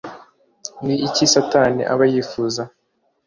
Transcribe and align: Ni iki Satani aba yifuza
Ni 0.85 0.95
iki 1.07 1.25
Satani 1.33 1.81
aba 1.93 2.05
yifuza 2.11 2.61